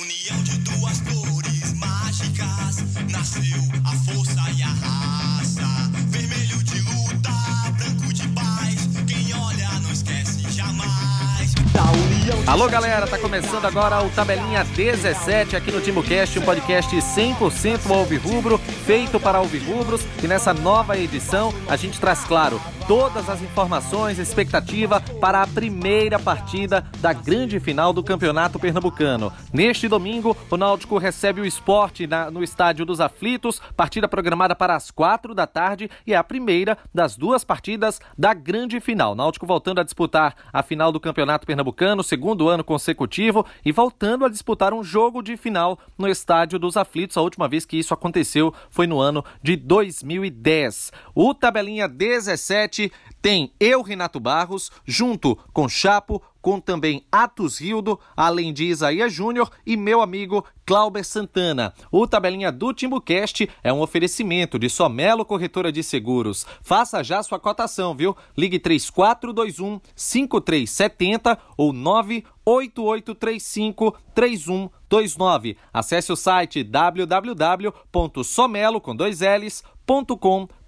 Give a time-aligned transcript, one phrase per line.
[0.00, 5.90] união de duas cores mágicas nasceu a força e a raça.
[6.08, 7.30] Vermelho de luta,
[7.76, 8.88] branco de paz.
[9.06, 11.54] Quem olha não esquece jamais.
[11.72, 16.96] Da união Alô galera, tá começando agora o Tabelinha 17 aqui no TimbuCast, um podcast
[16.96, 18.60] 100% alvirrubro,
[18.90, 20.04] feito para alvirrubros.
[20.20, 26.18] E nessa nova edição a gente traz, claro, todas as informações, expectativa para a primeira
[26.18, 29.32] partida da grande final do Campeonato Pernambucano.
[29.52, 34.74] Neste domingo, o Náutico recebe o esporte na, no Estádio dos Aflitos, partida programada para
[34.74, 39.14] as quatro da tarde e é a primeira das duas partidas da grande final.
[39.14, 44.28] Náutico voltando a disputar a final do Campeonato Pernambucano, segundo ano consecutivo, e voltando a
[44.28, 47.16] disputar um jogo de final no Estádio dos Aflitos.
[47.16, 50.92] A última vez que isso aconteceu foi no ano de 2010.
[51.14, 58.52] O Tabelinha 17 tem eu, Renato Barros, junto com Chapo, com também Atos Rildo, além
[58.52, 61.74] de Isaías Júnior e meu amigo Clauber Santana.
[61.90, 66.46] O Tabelinha do Timbucast é um oferecimento de Somelo Corretora de Seguros.
[66.62, 68.14] Faça já sua cotação, viu?
[68.36, 75.56] Ligue 3421 5370 ou 98835 3129.
[75.72, 77.80] Acesse o site www.somelo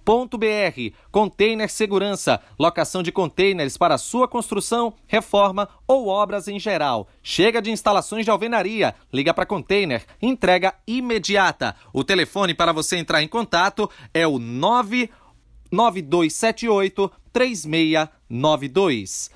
[0.04, 6.48] com dois L's.com.br br Container Segurança, locação de containers para sua construção, reforma ou obras
[6.48, 7.06] em geral.
[7.22, 11.76] Chega de instalações de alvenaria, liga para Container, entrega imediata.
[11.92, 19.30] O telefone para você entrar em contato é o 99278 3692.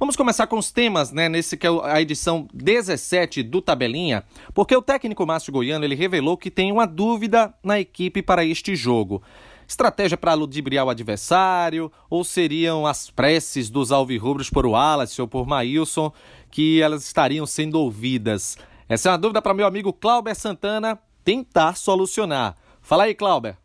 [0.00, 4.22] Vamos começar com os temas, né, nesse que é a edição 17 do Tabelinha,
[4.54, 8.76] porque o técnico Márcio Goiano, ele revelou que tem uma dúvida na equipe para este
[8.76, 9.20] jogo.
[9.68, 15.46] Estratégia para ludibriar o adversário ou seriam as preces dos alvirrubros por Wallace ou por
[15.46, 16.10] Maílson
[16.50, 18.56] que elas estariam sendo ouvidas?
[18.88, 22.56] Essa é uma dúvida para meu amigo Clauber Santana tentar solucionar.
[22.80, 23.58] Fala aí, Clauber.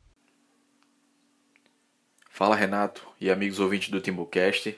[2.29, 4.77] Fala, Renato e amigos ouvintes do Timbucast.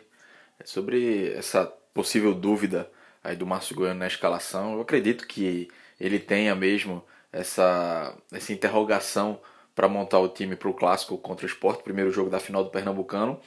[0.59, 2.87] É sobre essa possível dúvida
[3.23, 5.67] aí do Márcio Goiano na escalação, eu acredito que
[5.99, 9.39] ele tenha mesmo essa, essa interrogação
[9.75, 12.69] para montar o time para o clássico contra o Sport, primeiro jogo da final do
[12.69, 13.39] Pernambucano.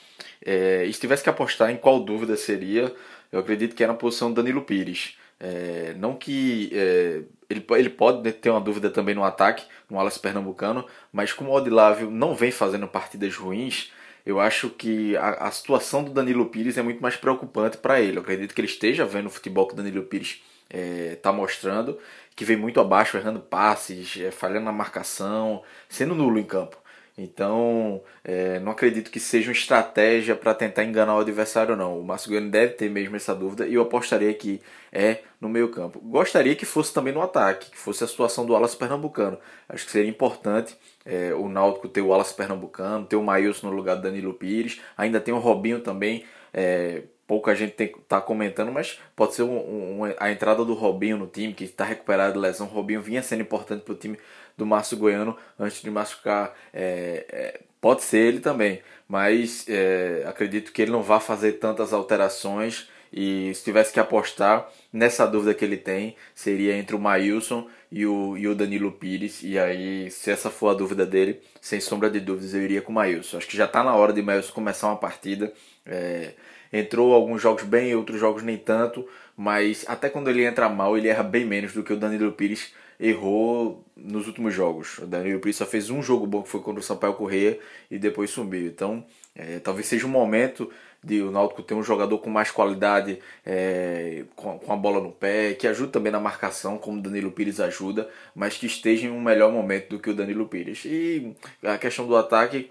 [0.45, 2.95] É, e se tivesse que apostar em qual dúvida seria,
[3.33, 5.17] eu acredito que era na posição do Danilo Pires.
[5.41, 10.19] É, não que é, ele, ele pode ter uma dúvida também no ataque, no Alas
[10.19, 13.91] Pernambucano, mas como o Odilávio não vem fazendo partidas ruins,
[14.27, 18.19] eu acho que a, a situação do Danilo Pires é muito mais preocupante para ele.
[18.19, 21.99] Eu acredito que ele esteja vendo o futebol que o Danilo Pires está é, mostrando
[22.39, 26.79] que vem muito abaixo, errando passes, é, falhando na marcação, sendo nulo em campo.
[27.19, 31.99] Então, é, não acredito que seja uma estratégia para tentar enganar o adversário, não.
[31.99, 34.63] O Márcio Goiano deve ter mesmo essa dúvida e eu apostaria que
[34.93, 35.99] é no meio campo.
[35.99, 39.37] Gostaria que fosse também no ataque, que fosse a situação do Alas Pernambucano.
[39.69, 43.75] Acho que seria importante é, o Náutico ter o Alas Pernambucano, ter o Maílson no
[43.75, 46.25] lugar do Danilo Pires, ainda tem o Robinho também,
[46.55, 51.27] é, pouca gente está comentando, mas pode ser um, um, a entrada do Robinho no
[51.27, 52.67] time, que está recuperado de lesão.
[52.67, 54.19] O Robinho vinha sendo importante para o time
[54.57, 56.55] do Márcio Goiano antes de machucar.
[56.73, 61.93] É, é, pode ser ele também, mas é, acredito que ele não vai fazer tantas
[61.93, 62.89] alterações.
[63.13, 68.07] E se tivesse que apostar nessa dúvida que ele tem, seria entre o Maílson e
[68.07, 69.43] o, e o Danilo Pires.
[69.43, 72.93] E aí, se essa for a dúvida dele, sem sombra de dúvidas, eu iria com
[72.93, 73.37] o Maílson.
[73.37, 75.53] Acho que já está na hora de Maílson começar uma partida.
[75.87, 76.33] É,
[76.73, 79.07] entrou alguns jogos bem, outros jogos nem tanto,
[79.37, 82.73] mas até quando ele entra mal, ele erra bem menos do que o Danilo Pires
[82.99, 84.99] errou nos últimos jogos.
[84.99, 87.59] O Danilo Pires só fez um jogo bom que foi contra o Sampaio Correia
[87.91, 88.67] e depois sumiu.
[88.67, 90.71] Então, é, talvez seja um momento
[91.03, 95.13] de o Náutico ter um jogador com mais qualidade, é, com, com, a bola no
[95.13, 99.11] pé, que ajuda também na marcação, como o Danilo Pires ajuda, mas que esteja em
[99.11, 100.85] um melhor momento do que o Danilo Pires.
[100.85, 102.71] E a questão do ataque,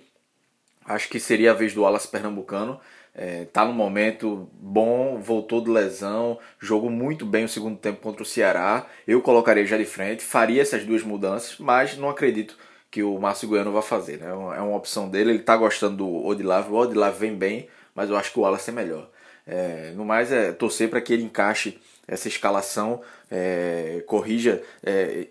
[0.86, 2.80] acho que seria a vez do Alas Pernambucano,
[3.18, 8.22] é, tá no momento bom, voltou de lesão, jogou muito bem o segundo tempo contra
[8.22, 8.86] o Ceará.
[9.08, 12.56] Eu colocaria já de frente, faria essas duas mudanças, mas não acredito
[12.92, 14.18] que o Márcio Goiano vai fazer.
[14.20, 14.28] Né?
[14.28, 18.16] É uma opção dele, ele tá gostando do Odilave, o Odilave vem bem, mas eu
[18.16, 19.10] acho que o Wallace é melhor.
[19.48, 25.26] É, no mais é torcer para que ele encaixe essa escalação, é, corrija é,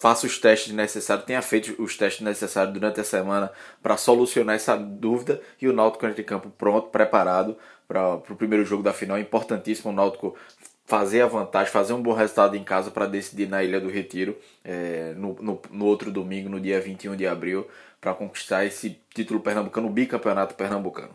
[0.00, 3.50] faça os testes necessários, tenha feito os testes necessários durante a semana
[3.82, 7.56] para solucionar essa dúvida e o Náutico entre campo pronto, preparado
[7.86, 9.16] para o primeiro jogo da final.
[9.16, 10.36] É importantíssimo o Náutico
[10.88, 14.36] fazer a vantagem, fazer um bom resultado em casa para decidir na Ilha do Retiro
[14.64, 17.68] é, no, no, no, outro domingo, no dia 21 de abril,
[18.00, 21.14] para conquistar esse título pernambucano, bicampeonato pernambucano.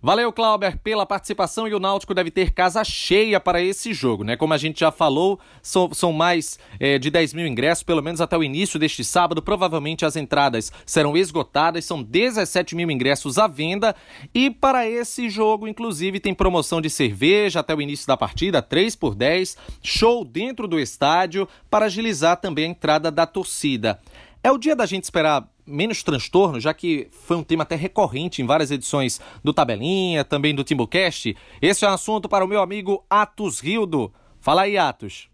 [0.00, 4.36] Valeu, Clauber, pela participação e o Náutico deve ter casa cheia para esse jogo, né?
[4.36, 8.20] Como a gente já falou, são, são mais é, de 10 mil ingressos, pelo menos
[8.20, 9.42] até o início deste sábado.
[9.42, 13.92] Provavelmente as entradas serão esgotadas, são 17 mil ingressos à venda.
[14.32, 18.94] E para esse jogo, inclusive, tem promoção de cerveja até o início da partida, 3
[18.94, 24.00] por 10, show dentro do estádio para agilizar também a entrada da torcida.
[24.44, 28.40] É o dia da gente esperar menos transtorno, já que foi um tema até recorrente
[28.40, 31.36] em várias edições do Tabelinha, também do Timbucast.
[31.60, 34.12] Esse é um assunto para o meu amigo Atos Rildo.
[34.40, 35.28] Fala aí, Atos.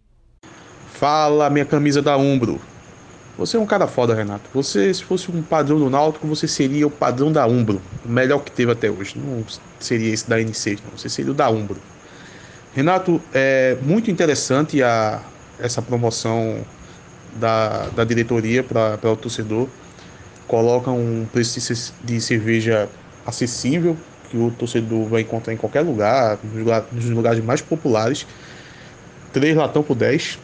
[0.92, 2.60] Fala, minha camisa da Umbro.
[3.36, 4.48] Você é um cara foda, Renato.
[4.54, 7.82] Você, se fosse um padrão do Náutico, você seria o padrão da Umbro.
[8.04, 9.19] O melhor que teve até hoje.
[9.19, 9.44] Não
[9.81, 10.96] seria esse da N6, não.
[10.96, 11.81] Você seria o da Umbro.
[12.75, 15.20] Renato, é muito interessante a,
[15.58, 16.64] essa promoção
[17.34, 19.69] da, da diretoria para o torcedor
[20.46, 21.58] coloca um preço
[22.02, 22.88] de cerveja
[23.26, 23.96] acessível,
[24.31, 26.38] que o torcedor vai encontrar em qualquer lugar,
[26.93, 28.26] nos lugares mais populares.
[29.32, 30.38] 3 latão por 10.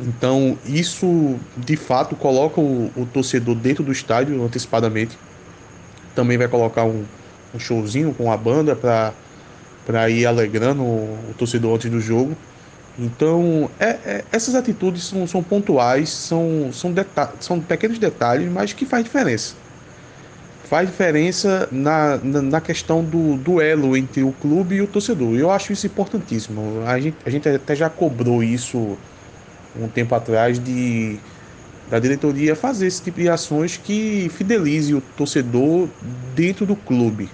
[0.00, 5.18] Então, isso de fato coloca o, o torcedor dentro do estádio antecipadamente.
[6.14, 7.04] Também vai colocar um,
[7.54, 12.36] um showzinho com a banda para ir alegrando o, o torcedor antes do jogo.
[12.98, 16.94] Então, é, é, essas atitudes são, são pontuais, são, são,
[17.40, 19.54] são pequenos detalhes, mas que faz diferença.
[20.64, 25.36] Faz diferença na, na, na, questão do duelo entre o clube e o torcedor.
[25.36, 26.82] Eu acho isso importantíssimo.
[26.86, 28.96] A gente, a gente até já cobrou isso
[29.78, 31.18] um tempo atrás de
[31.90, 35.90] da diretoria fazer esse tipo de ações que fidelize o torcedor
[36.34, 37.28] dentro do clube.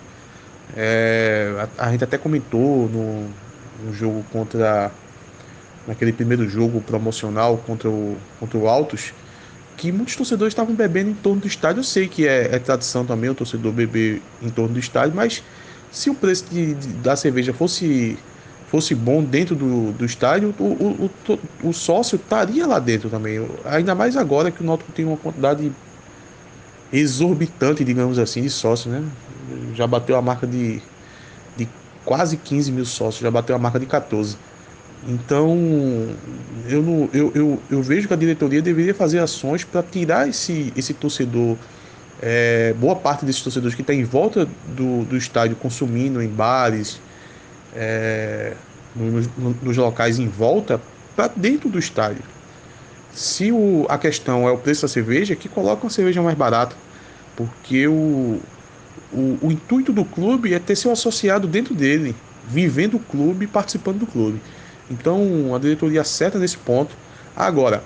[0.76, 3.28] É, a, a, gente até comentou no,
[3.84, 4.90] no jogo contra
[5.88, 9.14] naquele primeiro jogo promocional contra o, contra o Altos,
[9.78, 11.80] que muitos torcedores estavam bebendo em torno do estádio.
[11.80, 15.42] Eu sei que é, é tradição também o torcedor beber em torno do estádio, mas
[15.90, 18.18] se o preço de, de, da cerveja fosse,
[18.70, 21.10] fosse bom dentro do, do estádio, o, o,
[21.64, 23.48] o, o sócio estaria lá dentro também.
[23.64, 25.72] Ainda mais agora que o Náutico tem uma quantidade
[26.92, 29.02] exorbitante, digamos assim, de sócios, né?
[29.74, 30.82] Já bateu a marca de,
[31.56, 31.68] de
[32.04, 34.36] quase 15 mil sócios, já bateu a marca de 14.
[35.06, 35.56] Então,
[36.68, 40.72] eu, não, eu, eu, eu vejo que a diretoria deveria fazer ações para tirar esse,
[40.76, 41.56] esse torcedor,
[42.20, 44.46] é, boa parte desses torcedores que está em volta
[44.76, 47.00] do, do estádio consumindo em bares,
[47.74, 48.54] é,
[48.94, 49.28] nos,
[49.62, 50.80] nos locais em volta,
[51.14, 52.24] para dentro do estádio.
[53.12, 56.76] Se o, a questão é o preço da cerveja, que coloca uma cerveja mais barata,
[57.36, 58.40] porque o,
[59.12, 63.98] o, o intuito do clube é ter seu associado dentro dele, vivendo o clube participando
[63.98, 64.42] do clube.
[64.90, 66.94] Então a diretoria acerta nesse ponto.
[67.36, 67.82] Agora,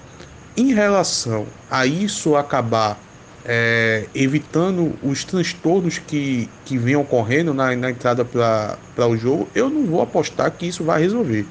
[0.57, 2.99] em relação a isso acabar
[3.45, 9.69] é, evitando os transtornos que, que vêm ocorrendo na, na entrada para o jogo, eu
[9.69, 11.47] não vou apostar que isso vai resolver.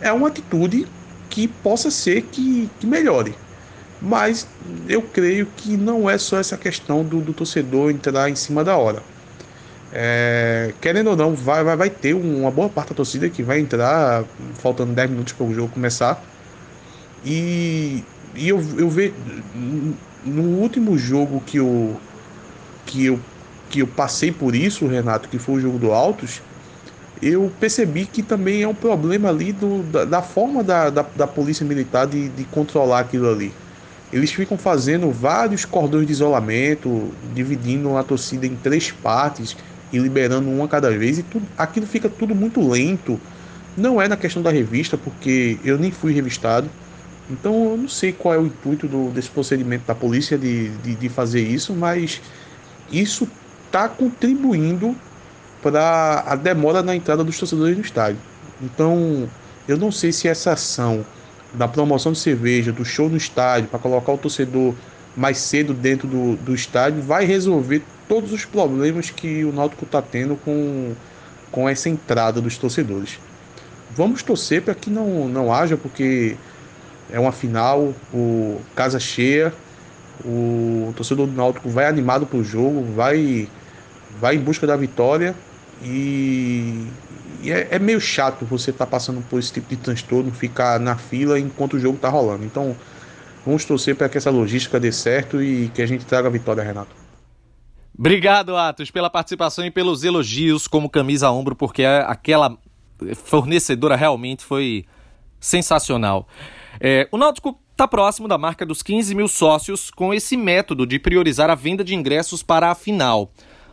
[0.00, 0.86] É uma atitude
[1.30, 3.34] que possa ser que, que melhore.
[4.00, 4.46] Mas
[4.88, 8.76] eu creio que não é só essa questão do, do torcedor entrar em cima da
[8.76, 9.02] hora.
[9.96, 13.60] É, querendo ou não, vai, vai, vai ter uma boa parte da torcida que vai
[13.60, 14.24] entrar
[14.54, 16.20] faltando 10 minutos para o jogo começar.
[17.24, 18.02] E,
[18.34, 19.14] e eu, eu vejo
[20.24, 21.96] no último jogo que eu,
[22.84, 23.20] que, eu,
[23.70, 26.42] que eu passei por isso, Renato, que foi o jogo do Altos,
[27.22, 31.26] eu percebi que também é um problema ali do, da, da forma da, da, da,
[31.28, 33.52] polícia militar de, de controlar aquilo ali.
[34.12, 39.56] Eles ficam fazendo vários cordões de isolamento, dividindo a torcida em três partes
[39.94, 43.20] e liberando uma cada vez, e tudo, aquilo fica tudo muito lento.
[43.76, 46.68] Não é na questão da revista, porque eu nem fui revistado,
[47.30, 50.96] então eu não sei qual é o intuito do, desse procedimento da polícia de, de,
[50.96, 52.20] de fazer isso, mas
[52.90, 53.28] isso
[53.66, 54.96] está contribuindo
[55.62, 58.18] para a demora na entrada dos torcedores no estádio.
[58.60, 59.28] Então
[59.66, 61.06] eu não sei se essa ação
[61.52, 64.74] da promoção de cerveja, do show no estádio, para colocar o torcedor
[65.16, 70.02] mais cedo dentro do, do estádio, vai resolver todos os problemas que o Náutico está
[70.02, 70.94] tendo com,
[71.50, 73.18] com essa entrada dos torcedores.
[73.96, 76.36] Vamos torcer para que não, não haja, porque
[77.10, 79.52] é uma final, o casa cheia,
[80.24, 83.48] o torcedor do Náutico vai animado para o jogo, vai,
[84.20, 85.34] vai em busca da vitória
[85.82, 86.86] e,
[87.42, 90.80] e é, é, meio chato você estar tá passando por esse tipo de transtorno, ficar
[90.80, 92.44] na fila enquanto o jogo está rolando.
[92.44, 92.76] Então
[93.44, 96.62] vamos torcer para que essa logística dê certo e que a gente traga a vitória,
[96.62, 97.03] Renato.
[97.96, 102.58] Obrigado, Atos, pela participação e pelos elogios como camisa a ombro, porque aquela
[103.14, 104.84] fornecedora realmente foi
[105.38, 106.26] sensacional.
[106.80, 110.98] É, o Náutico está próximo da marca dos 15 mil sócios com esse método de
[110.98, 113.30] priorizar a venda de ingressos para a final.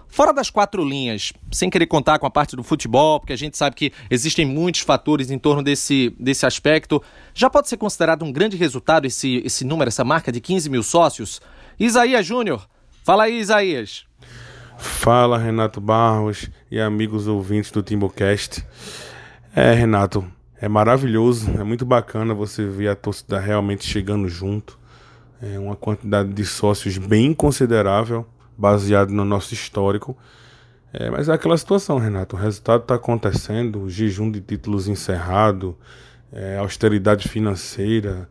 [0.07, 3.57] Fora das quatro linhas, sem querer contar com a parte do futebol, porque a gente
[3.57, 7.01] sabe que existem muitos fatores em torno desse, desse aspecto,
[7.33, 10.83] já pode ser considerado um grande resultado esse, esse número, essa marca de 15 mil
[10.83, 11.41] sócios?
[11.79, 12.67] Isaías Júnior,
[13.05, 14.10] fala aí, Isaías.
[14.81, 18.65] Fala, Renato Barros e amigos ouvintes do Timbocast.
[19.55, 20.25] É, Renato,
[20.59, 24.79] é maravilhoso, é muito bacana você ver a torcida realmente chegando junto.
[25.39, 28.25] É uma quantidade de sócios bem considerável
[28.57, 30.17] baseado no nosso histórico.
[30.91, 32.35] É, mas é aquela situação, Renato.
[32.35, 35.77] O resultado está acontecendo, o jejum de títulos encerrado,
[36.33, 38.27] é, austeridade financeira,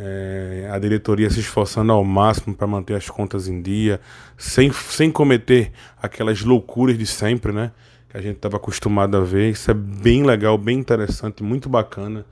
[0.00, 4.00] é, a diretoria se esforçando ao máximo para manter as contas em dia,
[4.36, 7.72] sem, sem cometer aquelas loucuras de sempre, né?
[8.08, 9.50] Que a gente estava acostumado a ver.
[9.50, 12.24] Isso é bem legal, bem interessante, muito bacana.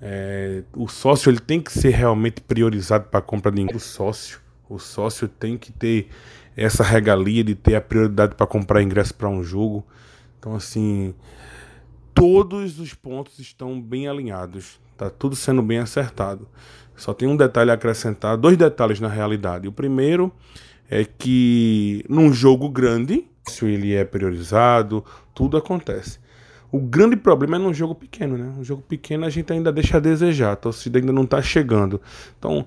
[0.00, 3.86] É, o sócio ele tem que ser realmente priorizado para a compra de ingresso.
[3.86, 6.08] O sócio, o sócio tem que ter
[6.54, 9.86] essa regalia de ter a prioridade para comprar ingresso para um jogo.
[10.38, 11.14] Então, assim,
[12.16, 14.80] todos os pontos estão bem alinhados.
[14.96, 16.48] Tá tudo sendo bem acertado.
[16.96, 19.68] Só tem um detalhe a acrescentar, dois detalhes na realidade.
[19.68, 20.32] O primeiro
[20.88, 25.04] é que num jogo grande, se ele é priorizado,
[25.34, 26.18] tudo acontece.
[26.72, 28.52] O grande problema é num jogo pequeno, né?
[28.58, 32.00] Um jogo pequeno a gente ainda deixa a desejar, a torcida ainda não está chegando.
[32.38, 32.66] Então,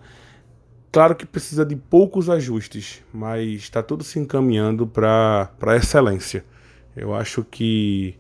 [0.92, 6.44] Claro que precisa de poucos ajustes, mas está tudo se encaminhando para excelência.
[6.96, 8.16] Eu acho que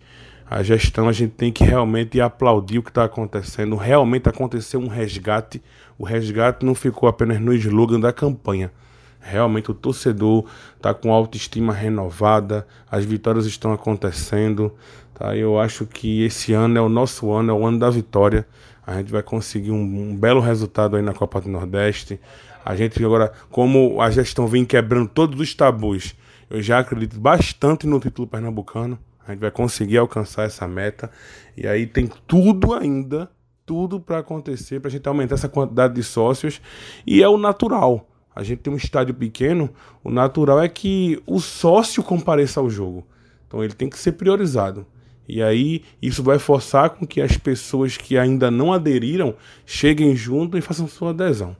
[0.49, 3.75] a gestão a gente tem que realmente aplaudir o que está acontecendo.
[3.75, 5.61] Realmente aconteceu um resgate.
[5.95, 8.71] O resgate não ficou apenas no slogan da campanha.
[9.19, 14.73] Realmente o torcedor está com autoestima renovada, as vitórias estão acontecendo.
[15.13, 15.35] Tá?
[15.35, 18.47] Eu acho que esse ano é o nosso ano, é o ano da vitória.
[18.87, 22.19] A gente vai conseguir um, um belo resultado aí na Copa do Nordeste.
[22.65, 26.15] A gente agora, como a gestão vem quebrando todos os tabus,
[26.49, 28.97] eu já acredito bastante no título pernambucano.
[29.29, 31.11] A gente vai conseguir alcançar essa meta.
[31.55, 33.29] E aí tem tudo ainda,
[33.63, 36.59] tudo para acontecer, para a gente aumentar essa quantidade de sócios.
[37.05, 38.09] E é o natural.
[38.35, 39.69] A gente tem um estádio pequeno,
[40.03, 43.05] o natural é que o sócio compareça ao jogo.
[43.47, 44.83] Então ele tem que ser priorizado.
[45.27, 50.57] E aí isso vai forçar com que as pessoas que ainda não aderiram cheguem junto
[50.57, 51.55] e façam sua adesão.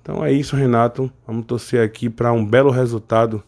[0.00, 1.10] Então é isso, Renato.
[1.26, 3.42] Vamos torcer aqui para um belo resultado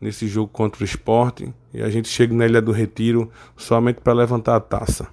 [0.00, 1.52] nesse jogo contra o esporte.
[1.72, 5.08] E a gente chega na Ilha do Retiro somente para levantar a taça.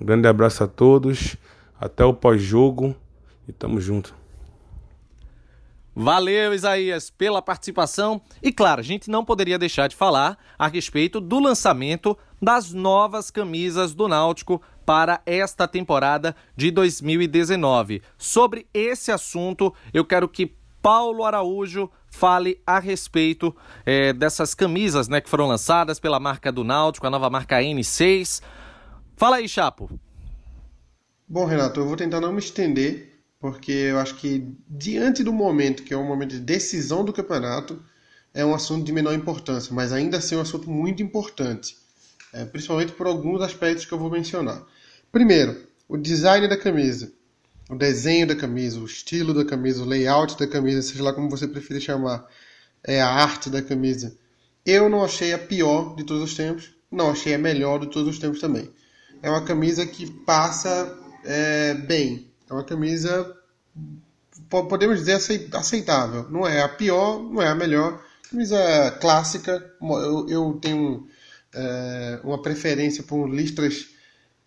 [0.00, 1.36] Um grande abraço a todos.
[1.78, 2.94] Até o pós-jogo.
[3.48, 4.14] E tamo junto.
[5.94, 8.22] Valeu, Isaías, pela participação.
[8.42, 13.30] E claro, a gente não poderia deixar de falar a respeito do lançamento das novas
[13.30, 18.02] camisas do Náutico para esta temporada de 2019.
[18.16, 25.20] Sobre esse assunto, eu quero que Paulo Araújo fale a respeito é, dessas camisas né,
[25.20, 28.42] que foram lançadas pela marca do Náutico, a nova marca N6.
[29.16, 29.90] Fala aí, Chapo.
[31.28, 35.82] Bom, Renato, eu vou tentar não me estender, porque eu acho que diante do momento,
[35.82, 37.80] que é um momento de decisão do campeonato,
[38.34, 41.80] é um assunto de menor importância, mas ainda assim é um assunto muito importante
[42.32, 44.62] é, principalmente por alguns aspectos que eu vou mencionar.
[45.10, 47.12] Primeiro, o design da camisa,
[47.70, 51.30] o desenho da camisa, o estilo da camisa, o layout da camisa, seja lá como
[51.30, 52.26] você preferir chamar,
[52.82, 54.16] é a arte da camisa.
[54.66, 58.08] Eu não achei a pior de todos os tempos, não achei a melhor de todos
[58.08, 58.68] os tempos também.
[59.22, 63.36] É uma camisa que passa é, bem, é uma camisa
[64.48, 65.18] podemos dizer
[65.52, 66.28] aceitável.
[66.28, 68.02] Não é a pior, não é a melhor.
[68.28, 69.72] Camisa clássica.
[69.80, 71.06] Eu, eu tenho
[71.54, 73.88] é, uma preferência por listras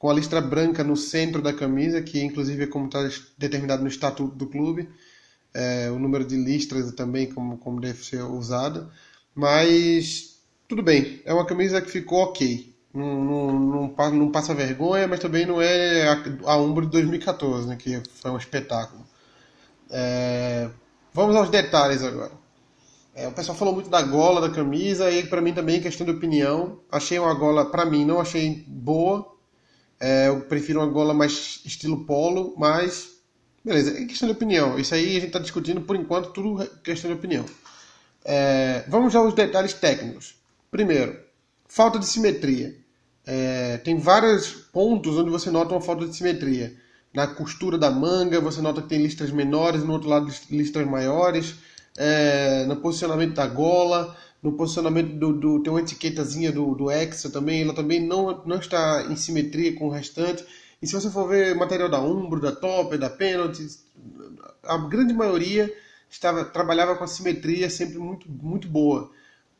[0.03, 3.87] com a listra branca no centro da camisa, que inclusive é como está determinado no
[3.87, 4.89] estatuto do clube,
[5.53, 8.89] é, o número de listras também como, como deve ser usada,
[9.33, 15.07] mas tudo bem, é uma camisa que ficou ok, não, não, não, não passa vergonha,
[15.07, 19.07] mas também não é a, a Umbro de 2014, né, que foi um espetáculo.
[19.89, 20.69] É,
[21.13, 22.33] vamos aos detalhes agora.
[23.15, 26.11] É, o pessoal falou muito da gola da camisa e para mim também questão de
[26.11, 26.79] opinião.
[26.91, 29.32] Achei uma gola, para mim, não achei boa.
[30.05, 33.11] É, eu prefiro uma gola mais estilo polo, mas
[33.63, 34.77] beleza, é questão de opinião.
[34.77, 37.45] Isso aí a gente está discutindo por enquanto, tudo questão de opinião.
[38.25, 40.35] É, vamos aos detalhes técnicos.
[40.69, 41.17] Primeiro,
[41.69, 42.75] falta de simetria.
[43.25, 46.75] É, tem vários pontos onde você nota uma falta de simetria.
[47.13, 51.55] Na costura da manga, você nota que tem listras menores, no outro lado listras maiores
[51.97, 57.29] é, no posicionamento da gola, no posicionamento do, do tem uma etiquetazinha do, do Hexa
[57.29, 60.45] também, ela também não, não está em simetria com o restante.
[60.81, 63.65] E se você for ver material da Umbro, da Topper, da Penalty,
[64.63, 65.73] a grande maioria
[66.09, 69.09] estava trabalhava com a simetria sempre muito, muito boa.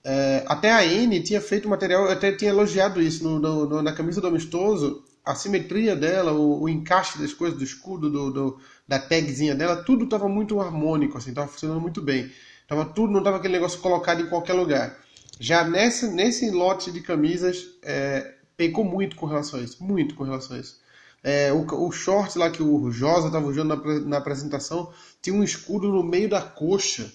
[0.04, 4.20] É, até a N tinha feito material, até tinha elogiado isso no, no, na camisa
[4.20, 9.00] do amistoso, a simetria dela, o, o encaixe das coisas, do escudo, do, do da
[9.00, 12.30] tagzinha dela, tudo estava muito harmônico, assim, estava funcionando muito bem.
[12.68, 14.98] Tava tudo, não estava aquele negócio colocado em qualquer lugar.
[15.40, 20.24] Já nesse, nesse lote de camisas, é, pecou muito com relação a isso, muito com
[20.24, 20.82] relação a isso.
[21.24, 24.92] É, o, o short lá que o Josa estava usando na, na, apresentação
[25.22, 27.12] tinha um escudo no meio da coxa.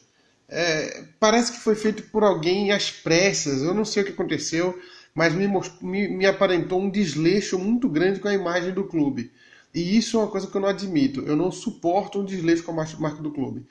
[0.48, 4.78] É, parece que foi feito por alguém às pressas, eu não sei o que aconteceu,
[5.14, 5.46] mas me,
[5.82, 9.30] me, me aparentou um desleixo muito grande com a imagem do clube.
[9.74, 11.20] E isso é uma coisa que eu não admito.
[11.20, 13.66] Eu não suporto um desleixo com a marca do clube.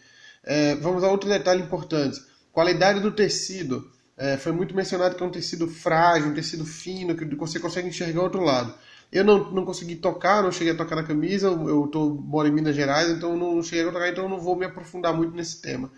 [0.47, 2.21] É, vamos a outro detalhe importante:
[2.53, 3.91] qualidade do tecido.
[4.15, 7.89] É, foi muito mencionado que é um tecido frágil, um tecido fino, que você consegue
[7.89, 8.73] enxergar o outro lado.
[9.11, 12.51] Eu não, não consegui tocar, não cheguei a tocar na camisa, eu estou moro em
[12.51, 15.91] Minas Gerais, então não cheguei a tocar, então não vou me aprofundar muito nesse tema.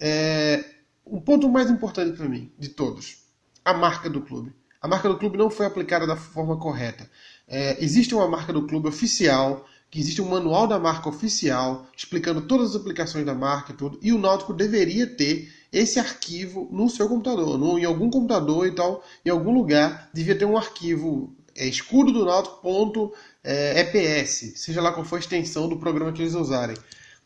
[0.00, 0.64] É,
[1.06, 3.18] um ponto mais importante para mim, de todos,
[3.64, 4.52] a marca do clube.
[4.80, 7.08] A marca do clube não foi aplicada da forma correta.
[7.46, 12.40] É, existe uma marca do clube oficial, que existe um manual da marca oficial, explicando
[12.40, 16.88] todas as aplicações da marca e tudo, e o Náutico deveria ter esse arquivo no
[16.88, 21.36] seu computador, no, em algum computador e tal, em algum lugar, devia ter um arquivo
[21.54, 26.34] é, escudo do Náutico.eps, é, seja lá qual for a extensão do programa que eles
[26.34, 26.76] usarem.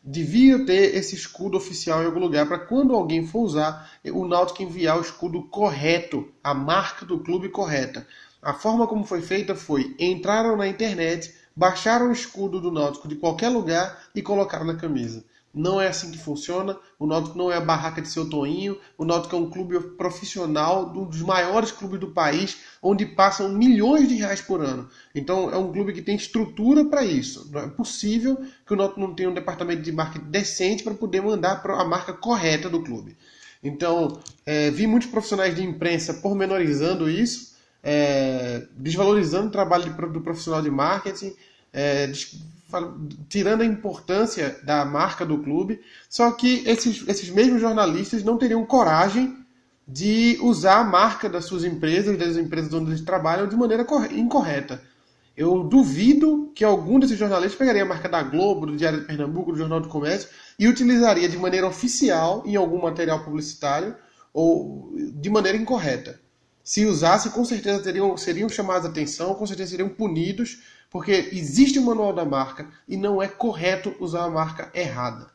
[0.03, 4.61] Devia ter esse escudo oficial em algum lugar para quando alguém for usar, o Náutico
[4.61, 8.05] enviar o escudo correto, a marca do clube correta.
[8.41, 13.15] A forma como foi feita foi: entraram na internet, baixaram o escudo do Náutico de
[13.15, 15.25] qualquer lugar e colocaram na camisa.
[15.51, 16.77] Não é assim que funciona.
[16.99, 18.77] O Náutico não é a barraca de seu Toinho.
[18.95, 24.07] O Náutico é um clube profissional, um dos maiores clubes do país, onde passam milhões
[24.07, 24.87] de reais por ano.
[25.15, 27.49] Então é um clube que tem estrutura para isso.
[27.51, 31.21] Não é possível que o Náutico não tenha um departamento de marketing decente para poder
[31.21, 33.17] mandar a marca correta do clube.
[33.63, 40.61] Então, é, vi muitos profissionais de imprensa pormenorizando isso, é, desvalorizando o trabalho do profissional
[40.61, 41.33] de marketing,
[41.77, 42.11] é,
[43.29, 45.79] tirando a importância da marca do clube,
[46.09, 49.37] só que esses, esses mesmos jornalistas não teriam coragem
[49.87, 54.81] de usar a marca das suas empresas, das empresas onde eles trabalham, de maneira incorreta.
[55.35, 59.51] Eu duvido que algum desses jornalistas pegaria a marca da Globo, do Diário de Pernambuco,
[59.51, 63.95] do Jornal do Comércio e utilizaria de maneira oficial em algum material publicitário
[64.33, 66.19] ou de maneira incorreta.
[66.63, 70.57] Se usasse, com certeza teriam, seriam chamados a atenção, com certeza seriam punidos
[70.89, 75.27] porque existe o manual da marca e não é correto usar a marca errada.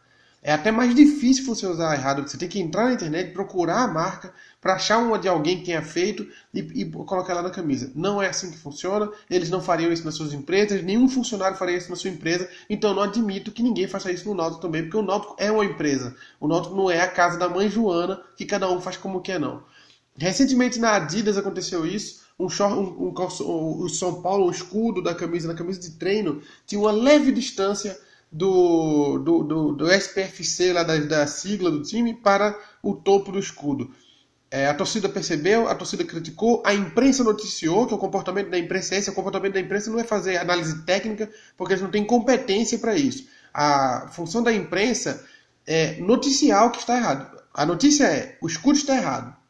[0.44, 3.86] É até mais difícil você usar errado, você tem que entrar na internet, procurar a
[3.86, 7.92] marca para achar uma de alguém que tenha feito e, e, colocar ela na camisa.
[7.94, 11.76] Não é assim que funciona, eles não fariam isso nas suas empresas, nenhum funcionário faria
[11.76, 14.96] isso na sua empresa, então não admito que ninguém faça isso no Náutico também, porque
[14.96, 16.16] o Náutico é uma empresa.
[16.40, 19.38] O Náutico não é a casa da mãe Joana, que cada um faz como quer
[19.38, 19.62] não.
[20.18, 25.14] Recentemente na Adidas aconteceu isso, um, short, um, um, o São Paulo, o escudo da
[25.14, 27.98] camisa, na camisa de treino, tinha uma leve distância
[28.30, 33.38] do, do, do, do SPFC, lá da, da, sigla do time, para o topo do
[33.38, 33.90] escudo.
[34.50, 38.94] É, a torcida percebeu, a torcida criticou, a imprensa noticiou que o comportamento da imprensa
[38.94, 42.04] é esse, o comportamento da imprensa não é fazer análise técnica, porque eles não têm
[42.04, 43.28] competência para isso.
[43.52, 45.24] A função da imprensa
[45.66, 47.40] é noticiar o que está errado.
[47.54, 49.41] A notícia é, o escudo está errado.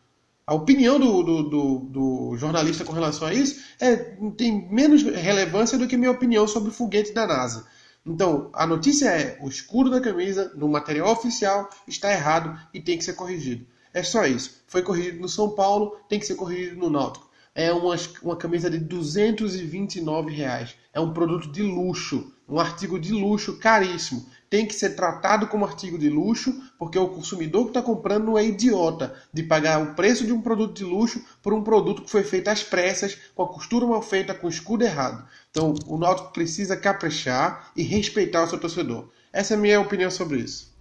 [0.44, 3.94] A opinião do, do, do, do, jornalista com relação a isso é,
[4.36, 7.66] tem menos relevância do que minha opinião sobre o foguete da NASA.
[8.04, 12.98] Então, a notícia é: o escudo da camisa, no material oficial, está errado e tem
[12.98, 13.64] que ser corrigido.
[13.94, 14.62] É só isso.
[14.66, 17.30] Foi corrigido no São Paulo, tem que ser corrigido no Náutico.
[17.54, 20.74] É uma, uma camisa de 229 reais.
[20.92, 25.64] É um produto de luxo, um artigo de luxo caríssimo tem que ser tratado como
[25.64, 29.94] artigo de luxo, porque o consumidor que está comprando não é idiota de pagar o
[29.94, 33.44] preço de um produto de luxo por um produto que foi feito às pressas, com
[33.44, 35.26] a costura mal feita, com o escudo errado.
[35.50, 39.08] Então, o Náutico precisa caprichar e respeitar o seu torcedor.
[39.32, 40.71] Essa é a minha opinião sobre isso.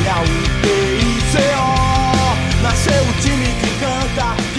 [0.00, 0.24] Olha o
[0.62, 1.42] PICO,
[2.62, 4.49] nasceu o time que canta.